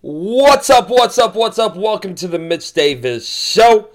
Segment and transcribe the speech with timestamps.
[0.00, 1.74] What's up, what's up, what's up?
[1.74, 3.88] Welcome to the Mitch Davis Show.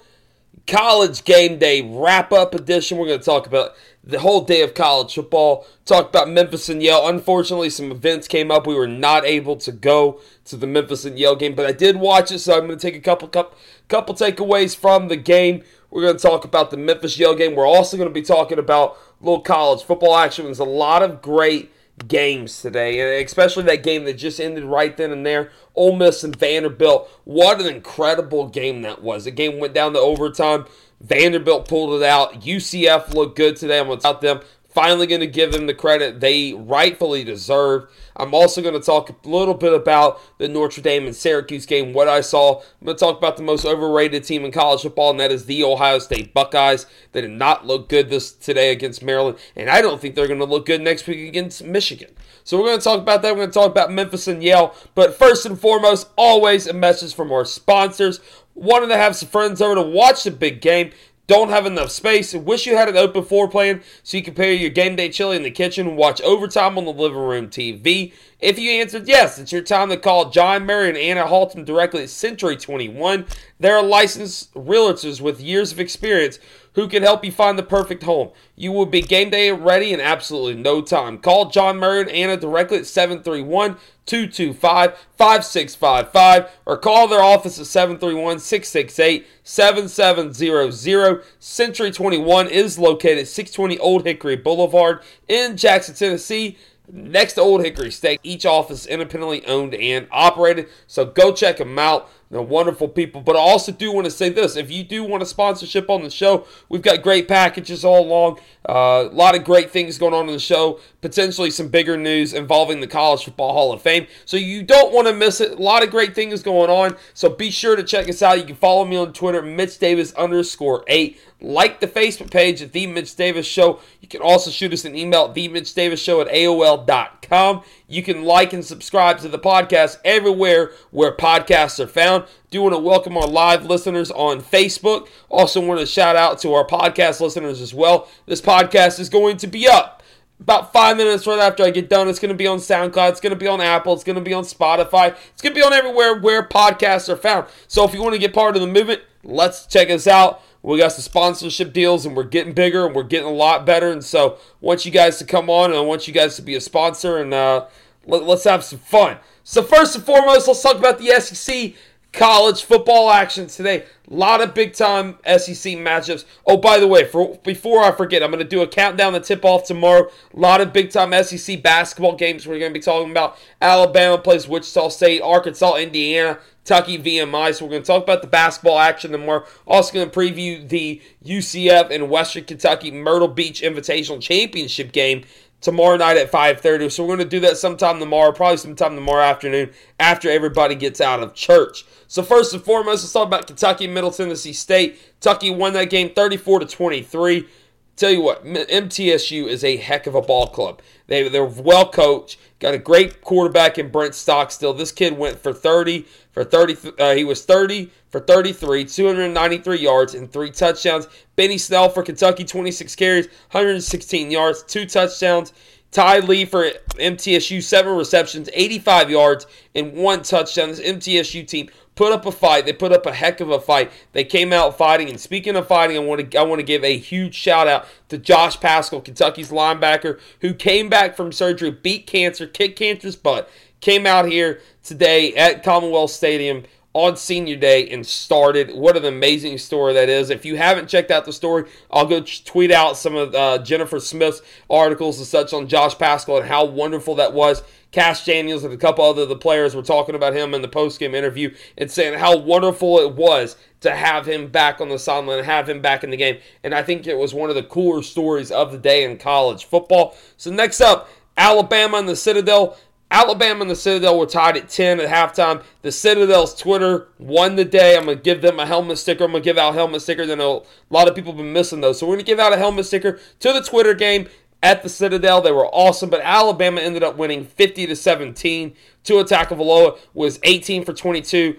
[0.68, 2.98] College game day wrap up edition.
[2.98, 3.72] We're going to talk about
[4.04, 7.08] the whole day of college football, talk about Memphis and Yale.
[7.08, 8.68] Unfortunately, some events came up.
[8.68, 11.96] We were not able to go to the Memphis and Yale game, but I did
[11.96, 13.58] watch it, so I'm going to take a couple, couple,
[13.88, 15.64] couple takeaways from the game.
[15.90, 17.56] We're going to talk about the Memphis Yale game.
[17.56, 20.44] We're also going to be talking about little college football action.
[20.44, 21.72] There's a lot of great
[22.08, 25.52] games today, especially that game that just ended right then and there.
[25.76, 27.10] Ole Miss and Vanderbilt.
[27.24, 29.26] What an incredible game that was.
[29.26, 30.66] The game went down to overtime.
[31.02, 32.42] Vanderbilt pulled it out.
[32.42, 33.80] UCF looked good today.
[33.80, 34.42] I'm going to tell them.
[34.74, 37.88] Finally, going to give them the credit they rightfully deserve.
[38.16, 41.94] I'm also going to talk a little bit about the Notre Dame and Syracuse game,
[41.94, 42.60] what I saw.
[42.60, 45.46] I'm going to talk about the most overrated team in college football, and that is
[45.46, 46.88] the Ohio State Buckeyes.
[47.12, 50.40] They did not look good this today against Maryland, and I don't think they're going
[50.40, 52.10] to look good next week against Michigan.
[52.44, 53.32] So we're going to talk about that.
[53.32, 54.76] We're going to talk about Memphis and Yale.
[54.96, 58.20] But first and foremost, always a message from our sponsors.
[58.56, 60.92] Wanted to have some friends over to watch the big game
[61.26, 64.54] don't have enough space, wish you had an open floor plan so you can prepare
[64.54, 68.12] your game day chili in the kitchen and watch overtime on the living room TV.
[68.40, 72.04] If you answered yes, it's your time to call John Murray and Anna Halton directly
[72.04, 73.26] at Century 21.
[73.58, 76.40] They're licensed realtors with years of experience
[76.76, 78.30] who can help you find the perfect home.
[78.56, 81.18] You will be game day ready in absolutely no time.
[81.18, 87.66] Call John Murray and Anna directly at 731 225 5655 or call their office at
[87.66, 91.24] 731 668 7700.
[91.40, 96.58] Century 21 is located at 620 Old Hickory Boulevard in Jackson, Tennessee
[96.92, 98.20] next to Old Hickory Steak.
[98.24, 100.68] Each office independently owned and operated.
[100.88, 102.10] So go check them out.
[102.34, 103.22] They're wonderful people.
[103.22, 106.02] But I also do want to say this if you do want a sponsorship on
[106.02, 108.40] the show, we've got great packages all along.
[108.68, 110.80] Uh, a lot of great things going on in the show.
[111.02, 114.08] Potentially some bigger news involving the College Football Hall of Fame.
[114.26, 115.52] So you don't want to miss it.
[115.52, 116.98] A lot of great things going on.
[117.14, 118.40] So be sure to check us out.
[118.40, 121.20] You can follow me on Twitter, Mitch Davis underscore eight.
[121.40, 123.82] Like the Facebook page at The Mitch Davis Show.
[124.00, 127.64] You can also shoot us an email at The Mitch Davis Show at AOL.com.
[127.94, 132.26] You can like and subscribe to the podcast everywhere where podcasts are found.
[132.50, 135.08] Do want to welcome our live listeners on Facebook.
[135.30, 138.10] Also want to shout out to our podcast listeners as well.
[138.26, 140.02] This podcast is going to be up
[140.40, 142.10] about five minutes right after I get done.
[142.10, 143.12] It's going to be on SoundCloud.
[143.12, 143.94] It's going to be on Apple.
[143.94, 145.16] It's going to be on Spotify.
[145.32, 147.46] It's going to be on everywhere where podcasts are found.
[147.68, 150.42] So if you want to get part of the movement, let's check us out.
[150.64, 153.92] We got some sponsorship deals and we're getting bigger and we're getting a lot better.
[153.92, 156.42] And so I want you guys to come on and I want you guys to
[156.42, 157.66] be a sponsor and uh,
[158.06, 159.18] let, let's have some fun.
[159.44, 161.74] So, first and foremost, let's talk about the SEC
[162.14, 163.84] college football action today.
[164.10, 166.26] A lot of big time SEC matchups.
[166.46, 169.20] Oh, by the way, for, before I forget, I'm going to do a countdown to
[169.20, 170.10] tip off tomorrow.
[170.34, 173.38] A lot of big time SEC basketball games we're going to be talking about.
[173.62, 177.56] Alabama plays Wichita State, Arkansas, Indiana, Kentucky VMI.
[177.56, 179.46] So we're going to talk about the basketball action tomorrow.
[179.68, 185.24] Also going to preview the UCF and Western Kentucky Myrtle Beach Invitational Championship game
[185.64, 189.24] tomorrow night at 5.30 so we're going to do that sometime tomorrow probably sometime tomorrow
[189.24, 191.86] afternoon after everybody gets out of church.
[192.08, 195.00] So first and foremost let's talk about kentucky middle tennessee state.
[195.22, 197.48] Kentucky won that game 34 to 23
[197.96, 200.82] tell you what mtsu is a heck of a ball club.
[201.08, 205.54] They, they're well coached got a great quarterback in brent stockstill this kid went for
[205.54, 211.08] 30 for 30 uh, he was 30 for 33 293 yards and three touchdowns.
[211.36, 215.52] Benny snell for kentucky 26 carries 116 yards two touchdowns.
[215.90, 220.70] Ty lee for mtsu seven receptions 85 yards and one touchdown.
[220.70, 223.92] This mtsu team put up a fight they put up a heck of a fight
[224.14, 226.84] they came out fighting and speaking of fighting i want to i want to give
[226.84, 232.08] a huge shout out to josh paschal kentucky's linebacker who came back from surgery beat
[232.08, 233.50] cancer kicked cancer's butt
[233.84, 238.74] came out here today at Commonwealth Stadium on senior day and started.
[238.74, 240.30] What an amazing story that is.
[240.30, 244.00] If you haven't checked out the story, I'll go tweet out some of uh, Jennifer
[244.00, 247.64] Smith's articles and such on Josh Paschal and how wonderful that was.
[247.94, 251.14] Cash Daniels and a couple other the players were talking about him in the post-game
[251.14, 255.46] interview and saying how wonderful it was to have him back on the sideline and
[255.46, 256.40] have him back in the game.
[256.64, 259.66] And I think it was one of the cooler stories of the day in college
[259.66, 260.18] football.
[260.38, 261.08] So next up,
[261.38, 262.78] Alabama and the Citadel.
[263.12, 265.64] Alabama and the Citadel were tied at 10 at halftime.
[265.84, 267.96] The Citadel's Twitter won the day.
[267.96, 269.26] I'm going to give them a helmet sticker.
[269.26, 270.32] I'm going to give out helmet stickers.
[270.32, 272.00] I know a lot of people have been missing those.
[272.00, 274.30] So we're going to give out a helmet sticker to the Twitter game
[274.64, 275.42] at the Citadel.
[275.42, 278.74] They were awesome, but Alabama ended up winning 50 to 17.
[279.04, 281.58] Tua Tagovailoa was 18 for 22,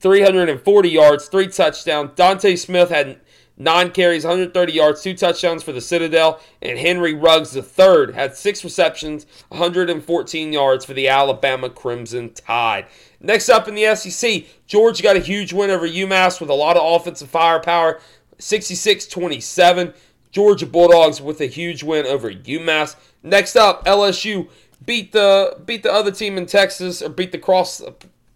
[0.00, 2.12] 340 yards, three touchdowns.
[2.16, 3.20] Dante Smith had
[3.58, 6.40] nine carries, 130 yards, two touchdowns for the Citadel.
[6.62, 12.86] And Henry Ruggs III had six receptions, 114 yards for the Alabama Crimson Tide.
[13.20, 16.78] Next up in the SEC, Georgia got a huge win over UMass with a lot
[16.78, 18.00] of offensive firepower,
[18.38, 19.92] 66 27.
[20.34, 22.96] Georgia Bulldogs with a huge win over UMass.
[23.22, 24.48] Next up, LSU
[24.84, 27.80] beat the beat the other team in Texas or beat the cross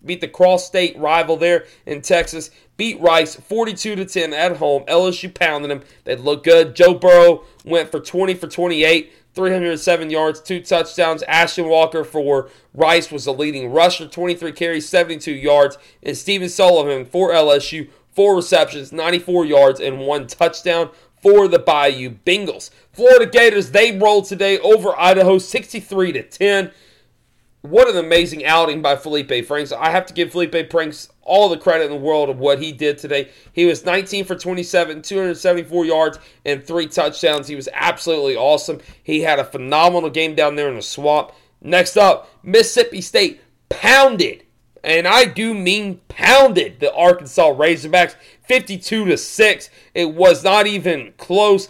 [0.05, 2.53] beat the cross state rival there in Texas.
[2.77, 4.85] Beat Rice 42 to 10 at home.
[4.85, 5.83] LSU pounded them.
[6.05, 6.77] They look good.
[6.77, 11.25] Joe Burrow went for 20 for 28, 307 yards, two touchdowns.
[11.25, 15.77] Aston Walker for Rice was the leading rusher, 23 carries, 72 yards.
[16.05, 20.91] And Stephen Sullivan for LSU, four receptions, 94 yards, and one touchdown
[21.23, 22.71] for the Bayou Bengals.
[22.93, 26.71] Florida Gators, they rolled today over Idaho 63 to 10.
[27.63, 29.73] What an amazing outing by Felipe Franks.
[29.73, 32.73] I have to give Felipe Franks all the credit in the world of what he
[32.73, 33.31] did today.
[33.53, 37.49] He was 19 for 27, 274 yards, and three touchdowns.
[37.49, 38.81] He was absolutely awesome.
[39.03, 41.33] He had a phenomenal game down there in the swamp.
[41.61, 44.45] Next up, Mississippi State pounded,
[44.83, 49.71] and I do mean pounded, the Arkansas Razorbacks 52 to 6.
[49.95, 51.69] It was not even close.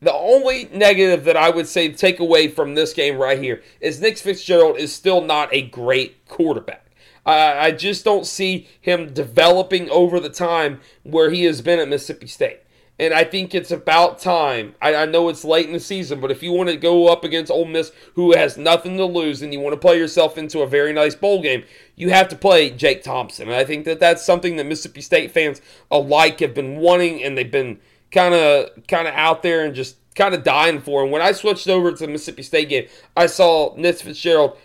[0.00, 4.00] The only negative that I would say take away from this game right here is
[4.00, 6.80] Nick Fitzgerald is still not a great quarterback.
[7.24, 12.26] I just don't see him developing over the time where he has been at Mississippi
[12.26, 12.61] State.
[12.98, 14.74] And I think it's about time.
[14.80, 17.24] I, I, know it's late in the season, but if you want to go up
[17.24, 20.60] against Ole Miss, who has nothing to lose, and you want to play yourself into
[20.60, 21.64] a very nice bowl game,
[21.96, 23.48] you have to play Jake Thompson.
[23.48, 25.60] And I think that that's something that Mississippi State fans
[25.90, 27.80] alike have been wanting, and they've been
[28.12, 31.02] kind of kind of out there and just kind of dying for.
[31.02, 32.86] And when I switched over to the Mississippi State game,
[33.16, 34.56] I saw Nick Fitzgerald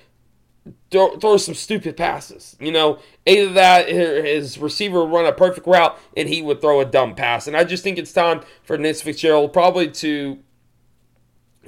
[0.91, 2.55] throw, some stupid passes.
[2.59, 6.79] You know, either that his receiver would run a perfect route and he would throw
[6.79, 7.47] a dumb pass.
[7.47, 10.39] And I just think it's time for Nick Fitzgerald probably to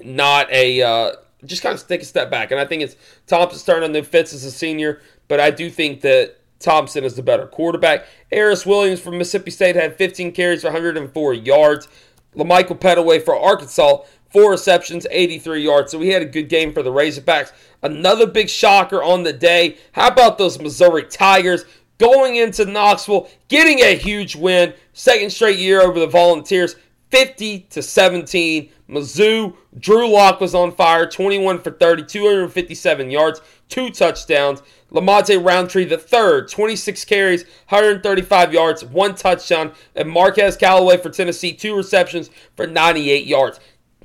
[0.04, 1.12] not a uh,
[1.46, 2.52] just kind of take a step back.
[2.52, 2.96] And I think it's
[3.28, 7.16] Thompson's starting on the Fitz as a senior, but I do think that Thompson is
[7.16, 8.06] the better quarterback.
[8.32, 11.88] Aeris Williams from Mississippi State had 15 carries for 104 yards.
[12.36, 15.92] Lamichael Pettaway for Arkansas, four receptions, 83 yards.
[15.92, 17.52] So we had a good game for the Razorbacks.
[17.82, 19.78] Another big shocker on the day.
[19.94, 21.66] How about those Missouri Tigers
[22.00, 26.76] going into Knoxville, getting a huge win, second straight year over the Volunteers,
[27.12, 28.70] 50 to 17.
[28.90, 34.64] Mizzou, Drew Lock was on fire, 21 for 30, 257 yards, two touchdowns.
[34.92, 41.54] Lamonte Rountree the third, 26 carries, 135 yards, one touchdown, and Marquez Callaway for Tennessee,
[41.54, 43.60] two receptions for 98 yards.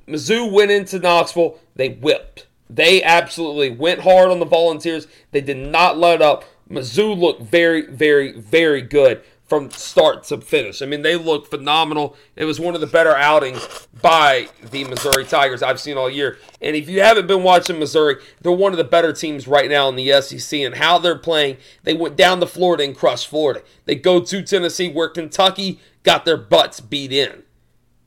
[0.06, 2.46] Mizzou went into Knoxville, they whipped.
[2.68, 5.06] They absolutely went hard on the Volunteers.
[5.30, 6.44] They did not let up.
[6.70, 10.80] Mizzou looked very, very, very good from start to finish.
[10.80, 12.16] I mean, they looked phenomenal.
[12.34, 16.38] It was one of the better outings by the Missouri Tigers I've seen all year.
[16.62, 19.88] And if you haven't been watching Missouri, they're one of the better teams right now
[19.88, 20.60] in the SEC.
[20.60, 23.62] And how they're playing, they went down to Florida and crushed Florida.
[23.84, 27.42] They go to Tennessee, where Kentucky got their butts beat in.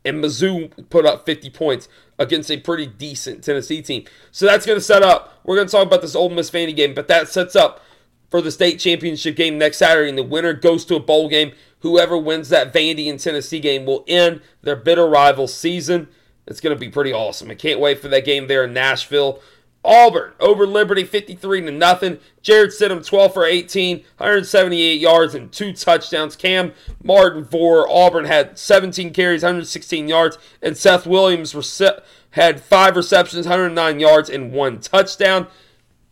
[0.07, 1.88] And Mizzou put up 50 points
[2.18, 4.06] against a pretty decent Tennessee team.
[4.31, 5.39] So that's going to set up.
[5.44, 7.83] We're going to talk about this Ole Miss Vandy game, but that sets up
[8.30, 11.51] for the state championship game next Saturday, and the winner goes to a bowl game.
[11.81, 16.07] Whoever wins that Vandy and Tennessee game will end their bitter rival season.
[16.48, 17.51] It's going to be pretty awesome.
[17.51, 19.42] I can't wait for that game there in Nashville.
[19.83, 22.19] Auburn over Liberty 53 to nothing.
[22.41, 26.35] Jarrett Stidham 12 for 18, 178 yards and two touchdowns.
[26.35, 26.73] Kam
[27.04, 31.56] Martin for Auburn had 17 carries, 116 yards, and Seth Williams
[32.31, 35.47] had five receptions, 109 yards and one touchdown.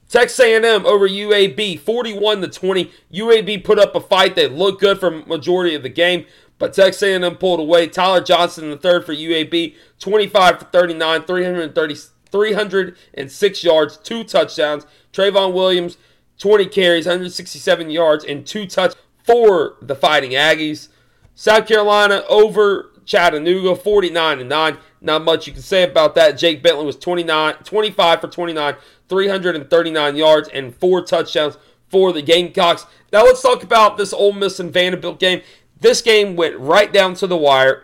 [0.07, 2.91] Texas A&M over UAB, 41 to 20.
[3.13, 6.25] UAB put up a fight that looked good for majority of the game,
[6.59, 7.87] but Texas A&M pulled away.
[7.87, 11.95] Tyler Johnson, in the third for UAB, 25 for 39, 330,
[12.35, 14.85] 306 yards, two touchdowns.
[15.13, 15.97] Trayveon Williams,
[16.39, 20.89] 20 carries, 167 yards, and two touchdowns for the Fighting Aggies.
[21.33, 24.77] South Carolina over Chattanooga, 49 to 9.
[24.99, 26.37] Not much you can say about that.
[26.37, 28.75] Jake Bentley was 29, 25 for 29,
[29.07, 32.85] 339 yards, and four touchdowns for the Gamecocks.
[33.13, 35.41] Now let's talk about this Ole Miss and Vanderbilt game.
[35.79, 37.83] This game went right down to the wire.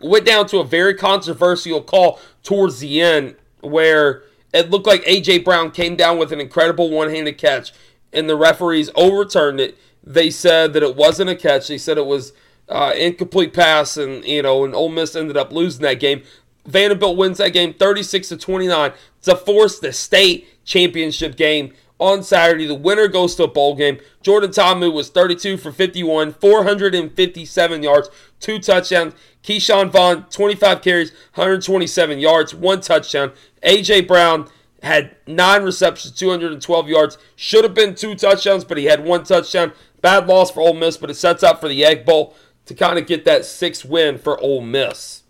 [0.00, 4.22] Went down to a very controversial call towards the end where
[4.54, 5.38] it looked like A.J.
[5.38, 7.72] Brown came down with an incredible one handed catch,
[8.12, 9.76] and the referees overturned it.
[10.02, 11.68] They said that it wasn't a catch.
[11.68, 12.32] They said it was
[12.68, 16.22] uh, incomplete pass, and you know, and Ole Miss ended up losing that game.
[16.64, 22.66] Vanderbilt wins that game 36 to 29 to force the state championship game on Saturday.
[22.66, 23.98] The winner goes to a bowl game.
[24.22, 28.10] Jordan Ta'amu was 32 for 51, 457 yards,
[28.40, 29.14] two touchdowns.
[29.42, 33.32] Ke'Shawn Vaughn, 25 carries, 127 yards, one touchdown.
[33.62, 34.02] A.J.
[34.02, 34.48] Brown
[34.82, 37.18] had nine receptions, 212 yards.
[37.36, 39.72] Should have been two touchdowns, but he had one touchdown.
[40.00, 42.34] Bad loss for Ole Miss, but it sets up for the Egg Bowl
[42.66, 45.22] to kind of get that sixth win for Ole Miss.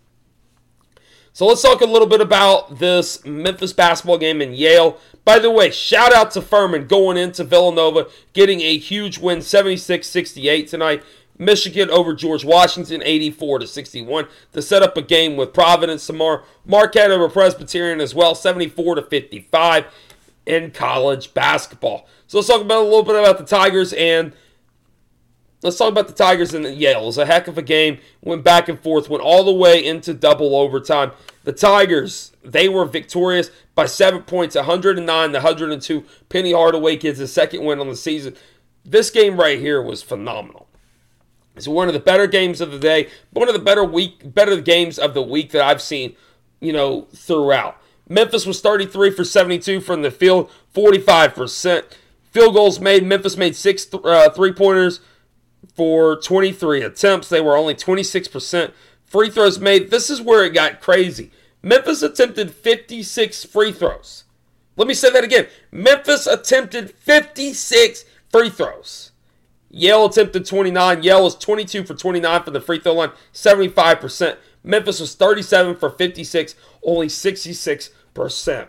[1.37, 4.97] So let's talk a little bit about this Memphis basketball game in Yale.
[5.23, 10.07] By the way, shout out to Furman going into Villanova, getting a huge win 76
[10.07, 11.03] 68 tonight.
[11.37, 16.41] Michigan over George Washington 84 to 61 to set up a game with Providence tomorrow.
[16.65, 19.85] Marquette over Presbyterian as well 74 to 55
[20.47, 22.07] in college basketball.
[22.25, 24.33] So let's talk about a little bit about the Tigers and
[25.61, 27.03] let's talk about the Tigers and the Yale.
[27.03, 27.99] It was a heck of a game.
[28.21, 31.11] Went back and forth, went all the way into double overtime.
[31.43, 36.03] The Tigers, they were victorious by seven points, 109 to 102.
[36.29, 38.35] Penny Hardaway gets his second win on the season.
[38.83, 40.67] This game right here was phenomenal.
[41.55, 44.61] It's one of the better games of the day, one of the better week, better
[44.61, 46.15] games of the week that I've seen,
[46.59, 47.81] you know, throughout.
[48.07, 51.83] Memphis was 33 for 72 from the field, 45%.
[52.31, 53.03] Field goals made.
[53.03, 54.99] Memphis made six th- uh, three pointers
[55.75, 57.29] for 23 attempts.
[57.29, 58.71] They were only 26%.
[59.05, 59.89] Free throws made.
[59.89, 61.31] This is where it got crazy.
[61.61, 64.25] Memphis attempted 56 free throws.
[64.75, 65.47] Let me say that again.
[65.71, 69.11] Memphis attempted 56 free throws.
[69.69, 71.03] Yale attempted 29.
[71.03, 74.37] Yale was 22 for 29 for the free throw line, 75%.
[74.63, 78.67] Memphis was 37 for 56, only 66%.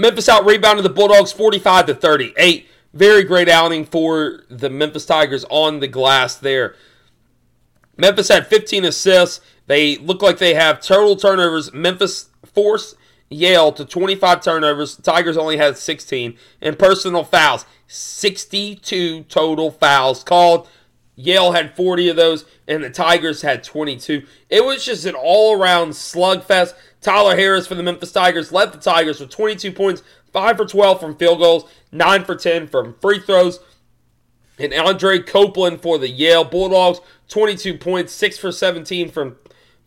[0.00, 2.66] Memphis out rebounded the Bulldogs 45 to 38.
[2.92, 6.74] Very great outing for the Memphis Tigers on the glass there.
[7.96, 9.40] Memphis had 15 assists.
[9.66, 11.72] They look like they have total turnovers.
[11.72, 12.96] Memphis forced
[13.28, 14.96] Yale to 25 turnovers.
[14.96, 16.36] Tigers only had 16.
[16.60, 20.68] And personal fouls, 62 total fouls called.
[21.16, 24.26] Yale had 40 of those, and the Tigers had 22.
[24.48, 26.74] It was just an all around slugfest.
[27.00, 30.02] Tyler Harris for the Memphis Tigers led the Tigers with 22 points,
[30.32, 33.60] 5 for 12 from field goals, 9 for 10 from free throws.
[34.58, 39.36] And Andre Copeland for the Yale Bulldogs, 22 points, 6 for 17 from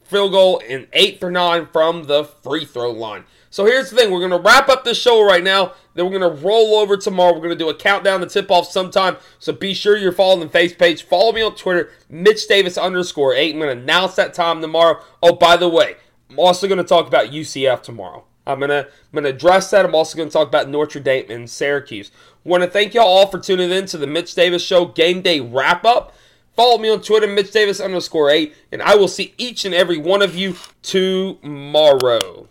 [0.04, 3.26] field goal, and 8 for 9 from the free throw line.
[3.54, 5.74] So here's the thing we're going to wrap up the show right now.
[5.94, 7.34] Then we're going to roll over tomorrow.
[7.34, 9.18] We're going to do a countdown to tip off sometime.
[9.38, 11.04] So be sure you're following the face page.
[11.04, 13.54] Follow me on Twitter, Mitch Davis underscore 8.
[13.54, 15.04] I'm going to announce that time tomorrow.
[15.22, 15.98] Oh, by the way,
[16.32, 18.26] I'm also going to talk about UCF tomorrow.
[18.46, 19.86] I'm gonna I'm gonna address that.
[19.86, 22.12] I'm also gonna talk about Notre Dame and Syracuse.
[22.44, 25.40] Want to thank y'all all for tuning in to the Mitch Davis Show Game Day
[25.40, 26.14] Wrap Up.
[26.54, 29.98] Follow me on Twitter, Mitch Davis underscore eight, and I will see each and every
[29.98, 32.50] one of you tomorrow.